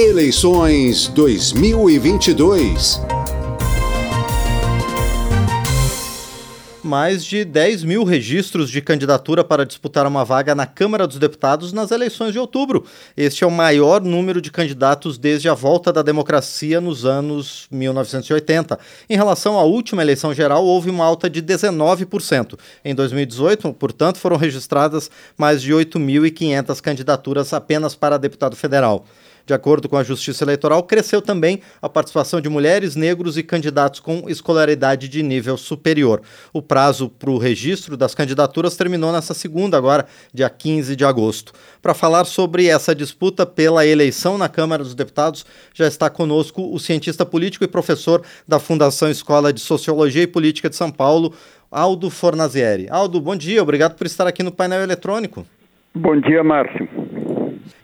[0.00, 3.00] Eleições 2022.
[6.84, 11.70] mais de 10 mil registros de candidatura para disputar uma vaga na Câmara dos Deputados
[11.70, 12.84] nas eleições de outubro.
[13.14, 18.78] Este é o maior número de candidatos desde a volta da democracia nos anos 1980.
[19.10, 22.56] Em relação à última eleição geral, houve uma alta de 19%.
[22.82, 29.04] Em 2018, portanto, foram registradas mais de 8.500 candidaturas apenas para deputado federal.
[29.48, 33.98] De acordo com a Justiça Eleitoral, cresceu também a participação de mulheres, negros e candidatos
[33.98, 36.20] com escolaridade de nível superior.
[36.52, 41.54] O prazo para o registro das candidaturas terminou nessa segunda, agora, dia 15 de agosto.
[41.80, 46.78] Para falar sobre essa disputa pela eleição na Câmara dos Deputados, já está conosco o
[46.78, 51.32] cientista político e professor da Fundação Escola de Sociologia e Política de São Paulo,
[51.70, 52.86] Aldo Fornazieri.
[52.90, 55.46] Aldo, bom dia, obrigado por estar aqui no painel eletrônico.
[55.94, 56.86] Bom dia, Márcio.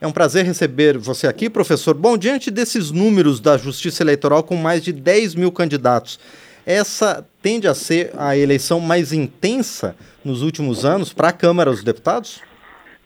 [0.00, 1.94] É um prazer receber você aqui, professor.
[1.94, 6.18] Bom, diante desses números da Justiça Eleitoral com mais de 10 mil candidatos,
[6.66, 11.84] essa tende a ser a eleição mais intensa nos últimos anos para a Câmara dos
[11.84, 12.42] Deputados?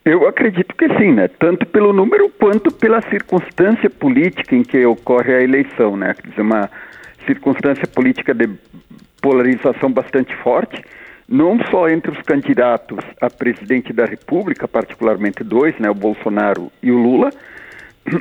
[0.04, 1.28] Eu acredito que sim, né?
[1.28, 6.14] Tanto pelo número quanto pela circunstância política em que ocorre a eleição, né?
[6.14, 6.70] Quer dizer, uma
[7.26, 8.48] circunstância política de
[9.20, 10.82] polarização bastante forte
[11.28, 16.90] não só entre os candidatos a presidente da República, particularmente dois, né, o Bolsonaro e
[16.90, 17.30] o Lula,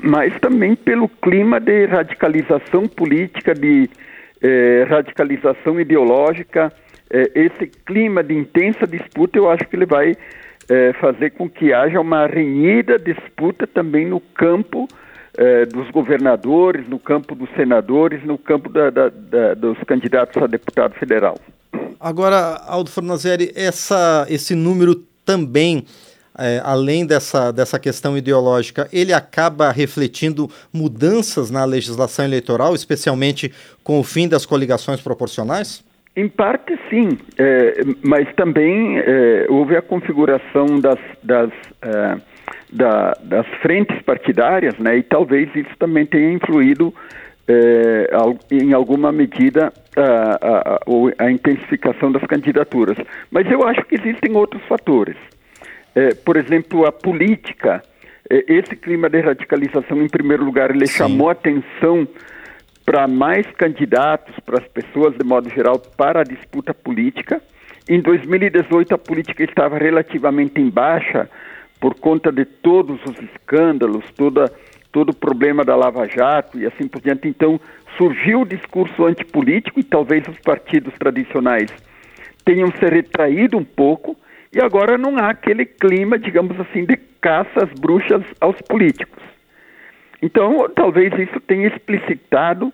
[0.04, 3.90] mas também pelo clima de radicalização política, de
[4.42, 6.72] eh, radicalização ideológica.
[7.10, 10.14] Eh, esse clima de intensa disputa, eu acho que ele vai
[10.70, 14.88] eh, fazer com que haja uma renhida disputa também no campo
[15.72, 20.96] dos governadores, no campo dos senadores, no campo da, da, da, dos candidatos a deputado
[20.96, 21.38] federal.
[22.00, 24.96] Agora, Aldo Fornazieri, essa, esse número
[25.26, 25.84] também,
[26.38, 33.52] é, além dessa, dessa questão ideológica, ele acaba refletindo mudanças na legislação eleitoral, especialmente
[33.84, 35.84] com o fim das coligações proporcionais?
[36.16, 42.18] Em parte, sim, é, mas também é, houve a configuração das, das, é,
[42.72, 46.92] da, das frentes partidárias, né, e talvez isso também tenha influído
[47.48, 48.10] é,
[48.52, 52.98] em alguma medida a, a, a, intensificação das candidaturas.
[53.32, 55.16] Mas eu acho que existem outros fatores.
[55.96, 57.82] É, por exemplo, a política,
[58.30, 60.98] é, esse clima de radicalização, em primeiro lugar, ele Sim.
[60.98, 62.08] chamou atenção
[62.86, 67.42] para mais candidatos, para as pessoas de modo geral, para a disputa política.
[67.90, 71.30] Em 2018, a política estava relativamente em baixa
[71.80, 74.52] por conta de todos os escândalos, toda
[74.98, 77.28] todo o problema da Lava Jato e assim por diante.
[77.28, 77.62] Então,
[77.96, 81.72] surgiu o discurso antipolítico e talvez os partidos tradicionais
[82.44, 84.18] tenham se retraído um pouco
[84.52, 89.22] e agora não há aquele clima, digamos assim, de caça às bruxas aos políticos.
[90.20, 92.74] Então, talvez isso tenha explicitado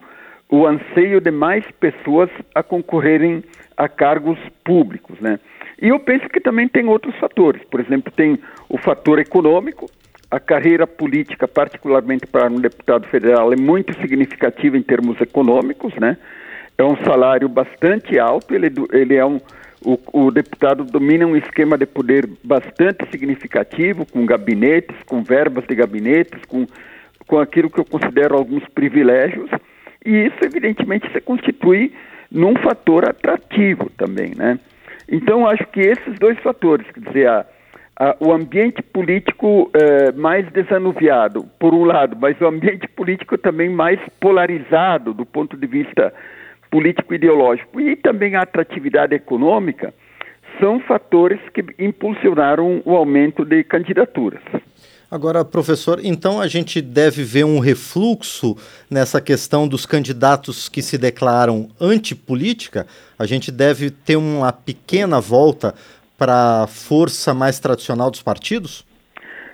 [0.50, 3.44] o anseio de mais pessoas a concorrerem
[3.76, 5.42] a cargos públicos, né?
[5.82, 7.62] E eu penso que também tem outros fatores.
[7.66, 9.88] Por exemplo, tem o fator econômico,
[10.34, 16.18] a carreira política, particularmente para um deputado federal, é muito significativa em termos econômicos, né?
[16.76, 19.40] É um salário bastante alto, ele, ele é um,
[19.86, 25.76] o, o, deputado domina um esquema de poder bastante significativo, com gabinetes, com verbas de
[25.76, 26.66] gabinetes, com,
[27.28, 29.52] com aquilo que eu considero alguns privilégios,
[30.04, 31.94] e isso, evidentemente, se constitui
[32.32, 34.58] num fator atrativo também, né?
[35.08, 37.46] Então, acho que esses dois fatores, quer dizer, a,
[38.00, 43.70] ah, o ambiente político eh, mais desanuviado, por um lado, mas o ambiente político também
[43.70, 46.12] mais polarizado do ponto de vista
[46.72, 49.94] político-ideológico e também a atratividade econômica
[50.60, 54.42] são fatores que impulsionaram o aumento de candidaturas.
[55.10, 58.58] Agora, professor, então a gente deve ver um refluxo
[58.90, 62.88] nessa questão dos candidatos que se declaram antipolítica?
[63.20, 65.76] A gente deve ter uma pequena volta
[66.24, 68.86] para a força mais tradicional dos partidos?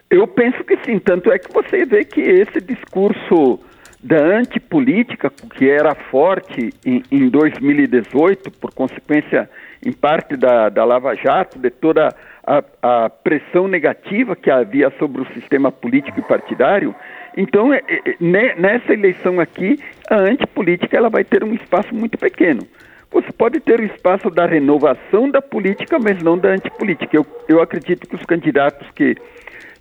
[0.08, 3.60] Eu penso que sim, tanto é que você vê que esse discurso
[4.04, 9.50] da antipolítica, que era forte em, em 2018, por consequência,
[9.84, 15.24] em parte da, da Lava Jato, de toda a, a, pressão negativa que havia sobre
[15.24, 16.94] o sistema político e partidário,
[17.36, 18.16] então, é, é,
[18.56, 22.62] nessa eleição aqui, a antipolítica ela vai ter um espaço muito pequeno.
[23.12, 27.16] Você pode ter o espaço da renovação da política, mas não da antipolítica.
[27.16, 29.16] Eu, eu acredito que os candidatos que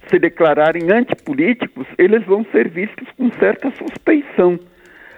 [0.09, 4.59] se declararem antipolíticos, eles vão ser vistos com certa suspeição.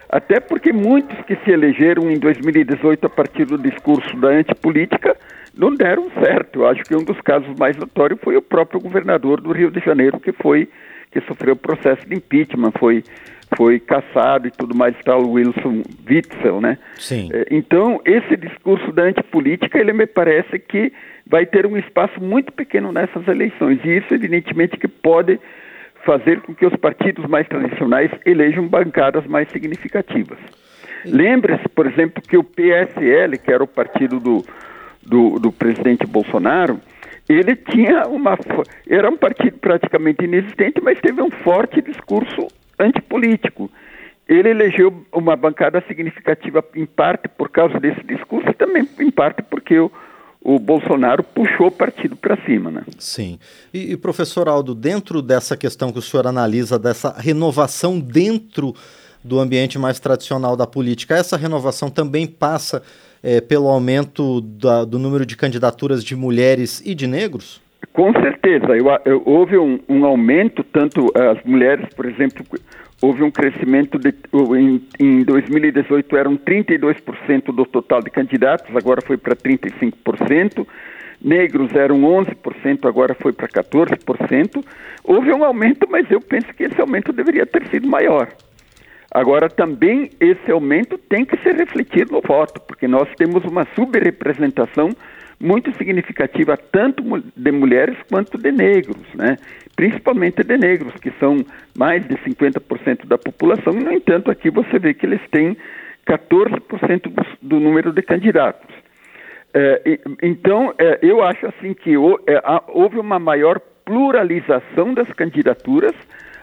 [0.09, 5.15] Até porque muitos que se elegeram em 2018 a partir do discurso da antipolítica
[5.57, 6.59] não deram certo.
[6.59, 9.79] Eu acho que um dos casos mais notórios foi o próprio governador do Rio de
[9.79, 10.67] Janeiro, que foi
[11.11, 13.03] que sofreu processo de impeachment, foi
[13.57, 16.77] foi caçado e tudo mais, tal Wilson Witzel, né?
[16.95, 17.29] Sim.
[17.33, 20.93] É, então, esse discurso da antipolítica, ele me parece que
[21.27, 25.39] vai ter um espaço muito pequeno nessas eleições, e isso, evidentemente, que pode
[26.05, 30.39] fazer com que os partidos mais tradicionais elejam bancadas mais significativas.
[31.05, 34.45] Lembre-se, por exemplo, que o PSL, que era o partido do,
[35.05, 36.79] do, do presidente Bolsonaro,
[37.33, 38.37] ele tinha uma.
[38.87, 42.47] Era um partido praticamente inexistente, mas teve um forte discurso
[42.79, 43.69] antipolítico.
[44.27, 49.41] Ele elegeu uma bancada significativa, em parte por causa desse discurso, e também em parte
[49.43, 49.91] porque o,
[50.41, 52.71] o Bolsonaro puxou o partido para cima.
[52.71, 52.83] Né?
[52.97, 53.37] Sim.
[53.73, 58.73] E, e, professor Aldo, dentro dessa questão que o senhor analisa, dessa renovação dentro
[59.23, 62.81] do ambiente mais tradicional da política, essa renovação também passa
[63.23, 67.61] é, pelo aumento da, do número de candidaturas de mulheres e de negros?
[67.93, 68.77] Com certeza.
[68.77, 72.45] Eu, eu, houve um, um, aumento, tanto as mulheres, por exemplo,
[73.01, 74.13] houve um crescimento de,
[74.57, 80.65] em, em 2018 eram 32% do total de candidatos, agora foi para 35%.
[81.23, 84.63] Negros eram 11%, agora foi para 14%.
[85.03, 88.27] Houve um aumento, mas eu penso que esse aumento deveria ter sido maior.
[89.13, 94.89] Agora, também esse aumento tem que ser refletido no voto, porque nós temos uma subrepresentação
[95.37, 97.03] muito significativa tanto
[97.35, 99.37] de mulheres quanto de negros, né?
[99.75, 101.43] principalmente de negros, que são
[101.77, 105.57] mais de 50% da população, e, no entanto, aqui você vê que eles têm
[106.07, 108.69] 14% do, do, número de candidatos.
[109.53, 115.93] É, então, é, eu acho assim que é, houve uma maior pluralização das candidaturas,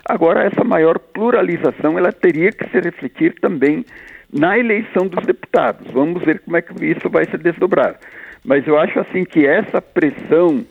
[0.05, 3.85] agora essa maior pluralização ela teria que se refletir também
[4.31, 5.91] na eleição dos deputados.
[5.91, 7.99] Vamos ver como é que isso vai se desdobrar.
[8.43, 10.65] Mas eu acho assim que essa pressão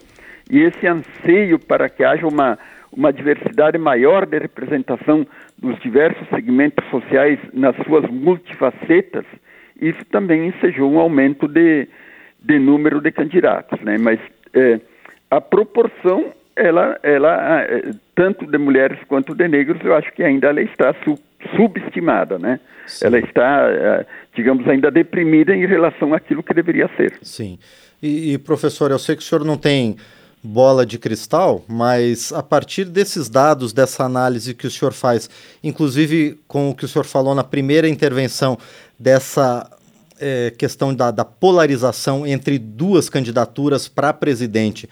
[0.51, 2.59] e esse anseio para que haja uma,
[2.93, 5.27] uma diversidade maior de representação
[5.59, 9.25] dos diversos segmentos sociais nas suas multifacetas,
[9.81, 11.89] isso também ensejou um aumento de,
[12.41, 13.79] de número de candidatos.
[13.81, 13.99] Né?
[13.99, 14.19] Mas
[14.55, 14.81] é,
[15.31, 20.49] a proporção, ela, ela, é, tanto de mulheres quanto de negros, eu acho que ainda
[20.49, 21.19] ela está su
[21.55, 22.59] subestimada, né?
[22.87, 23.07] Sim.
[23.07, 27.17] Ela está, é, digamos, ainda deprimida em relação àquilo que deveria ser.
[27.23, 27.59] Sim.
[28.03, 29.97] E, e, professor, eu sei que o senhor não tem
[30.43, 35.29] bola de cristal, mas a partir desses dados, dessa análise que o senhor faz,
[35.63, 38.57] inclusive com o que o senhor falou na primeira intervenção,
[38.99, 39.69] dessa
[40.21, 44.89] é, questão da, da polarização entre duas candidaturas para presidente.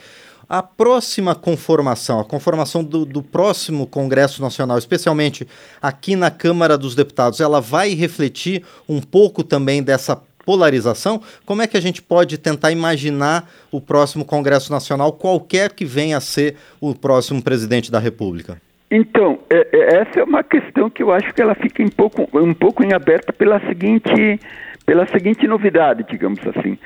[0.49, 5.47] A próxima conformação, a conformação do, do, próximo Congresso Nacional, especialmente
[5.83, 11.21] aqui na Câmara dos Deputados, ela vai refletir um pouco também dessa polarização?
[11.45, 16.17] Como é que a gente pode tentar imaginar o próximo Congresso Nacional, qualquer que venha
[16.17, 18.63] a ser o próximo presidente da República?
[18.89, 22.29] Então, é, é, essa é uma questão que eu acho que ela fica um pouco,
[22.39, 24.39] um pouco em aberto pela seguinte,
[24.87, 26.79] pela seguinte novidade, digamos assim.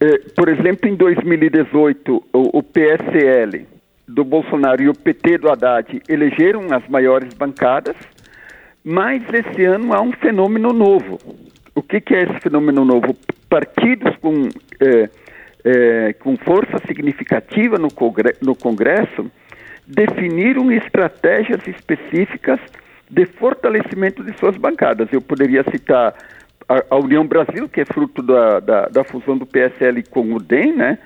[0.00, 3.66] É, por exemplo, em 2018, o, PSL
[4.06, 7.96] do Bolsonaro e o PT do Haddad elegeram as maiores bancadas,
[8.84, 11.18] mas esse ano há um fenômeno novo,
[11.74, 13.14] o que, é esse fenômeno novo?
[13.48, 14.48] Partidos com,
[14.80, 15.10] é,
[15.64, 17.88] é, com força significativa no,
[18.40, 19.30] no Congresso
[19.86, 22.60] definiram estratégias específicas
[23.10, 25.08] de fortalecimento de suas bancadas.
[25.12, 26.14] Eu poderia citar
[26.68, 30.38] a, a União Brasil, que é fruto da, da, da, fusão do PSL com o
[30.38, 30.98] DEM, né?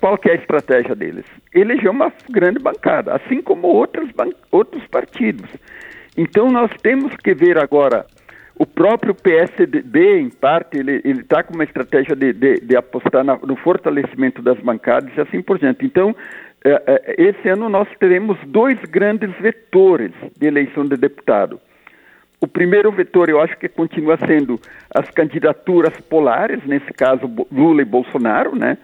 [0.00, 1.24] Qual que é a estratégia deles?
[1.54, 4.10] Eleger uma grande bancada, assim como outros,
[4.50, 5.48] outros partidos.
[6.16, 8.04] Então nós temos que ver agora
[8.58, 13.36] o próprio PSDB, em parte, ele está com uma estratégia de, de, de apostar na,
[13.36, 15.84] no fortalecimento das bancadas e assim por diante.
[15.84, 16.16] Então,
[16.64, 21.60] é, é, esse ano nós teremos dois grandes vetores de eleição de deputado.
[22.40, 24.60] O primeiro vetor, eu acho que continua sendo
[24.94, 28.76] as candidaturas polares, nesse caso Lula e Bolsonaro, né?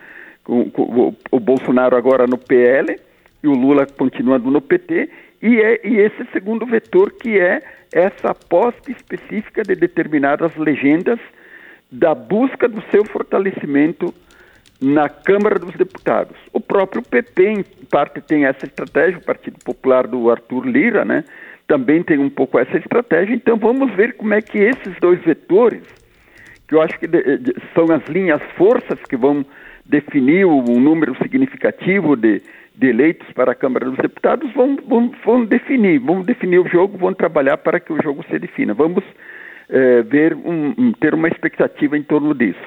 [0.47, 2.99] O, o Bolsonaro agora no PL
[3.42, 5.09] e o Lula continuando no PT,
[5.42, 11.18] e, é, e esse segundo vetor que é essa aposta específica de determinadas legendas
[11.90, 14.14] da busca do seu fortalecimento
[14.80, 16.37] na Câmara dos Deputados.
[16.52, 21.25] O próprio PP, em parte, tem essa estratégia, o Partido Popular do Arthur Lira, né,
[21.66, 23.35] também tem um pouco essa estratégia.
[23.35, 25.83] Então, vamos ver como é que esses dois vetores,
[26.69, 29.45] que eu acho que de, de, são as linhas forças que vão
[29.85, 32.42] definir um número significativo de,
[32.75, 36.97] de eleitos para a Câmara dos Deputados vão, vão, vão, definir, vão definir o jogo,
[36.97, 38.75] vão trabalhar para que o jogo se defina.
[38.75, 39.04] Vamos
[39.69, 42.61] é, ver um, ter uma expectativa em torno disso.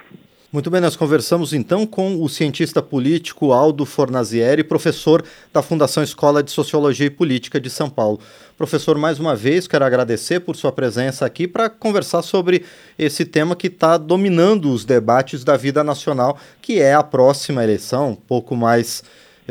[0.51, 6.41] Muito bem, nós conversamos então com o cientista político Aldo Fornazieri, professor da Fundação Escola
[6.41, 8.19] de Sociologia e Política de São Paulo.
[8.55, 12.63] Professor, mais uma vez quero agradecer por sua presença aqui para conversar sobre
[12.97, 18.17] esse tema que está dominando os debates da vida nacional, que é a próxima eleição,
[18.27, 19.03] pouco mais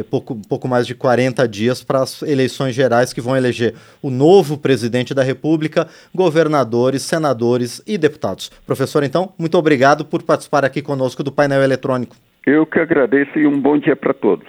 [0.03, 4.59] pouco, pouco mais de 40 dias para as eleições gerais que vão eleger o novo
[4.59, 8.51] presidente da República, governadores, senadores e deputados.
[8.67, 12.17] Professor, então, muito obrigado por participar aqui conosco do painel eletrônico.
[12.47, 14.47] Eu que agradeço e um bom dia para todos.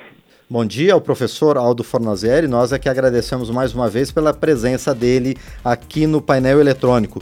[0.48, 2.48] Bom dia ao professor Aldo Fornazieri.
[2.48, 7.20] Nós é que agradecemos mais uma vez pela presença dele aqui no painel eletrônico.